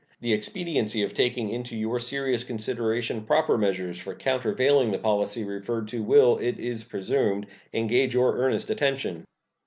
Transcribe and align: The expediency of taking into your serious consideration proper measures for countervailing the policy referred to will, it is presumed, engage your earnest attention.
The 0.19 0.33
expediency 0.33 1.03
of 1.03 1.13
taking 1.13 1.49
into 1.49 1.75
your 1.77 1.99
serious 1.99 2.43
consideration 2.43 3.21
proper 3.23 3.55
measures 3.55 3.99
for 3.99 4.15
countervailing 4.15 4.89
the 4.89 4.97
policy 4.97 5.43
referred 5.43 5.87
to 5.89 6.01
will, 6.01 6.39
it 6.39 6.59
is 6.59 6.83
presumed, 6.83 7.45
engage 7.71 8.15
your 8.15 8.35
earnest 8.35 8.71
attention. 8.71 9.25